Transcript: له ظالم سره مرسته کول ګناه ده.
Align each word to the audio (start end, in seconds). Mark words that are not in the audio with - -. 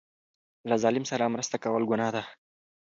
له 0.69 0.75
ظالم 0.83 1.03
سره 1.11 1.31
مرسته 1.33 1.55
کول 1.63 1.83
ګناه 1.91 2.11
ده. 2.15 2.23